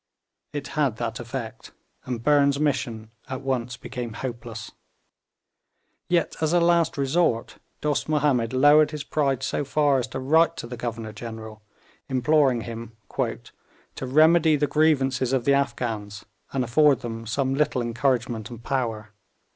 It 0.51 0.69
had 0.69 0.95
that 0.97 1.19
effect, 1.19 1.73
and 2.05 2.23
Burnes' 2.23 2.59
mission 2.59 3.11
at 3.29 3.41
once 3.41 3.77
became 3.77 4.13
hopeless. 4.13 4.71
Yet, 6.09 6.35
as 6.41 6.53
a 6.53 6.59
last 6.59 6.97
resort, 6.97 7.59
Dost 7.81 8.09
Mahomed 8.09 8.51
lowered 8.51 8.89
his 8.89 9.03
pride 9.03 9.43
so 9.43 9.63
far 9.63 9.99
as 9.99 10.07
to 10.07 10.19
write 10.19 10.57
to 10.57 10.65
the 10.65 10.75
Governor 10.75 11.13
General 11.13 11.61
imploring 12.09 12.61
him 12.61 12.97
'to 13.15 14.07
remedy 14.07 14.55
the 14.55 14.65
grievances 14.65 15.33
of 15.33 15.45
the 15.45 15.53
Afghans, 15.53 16.25
and 16.51 16.63
afford 16.63 17.01
them 17.01 17.27
some 17.27 17.53
little 17.53 17.83
encouragement 17.83 18.49
and 18.49 18.63
power.' 18.63 19.11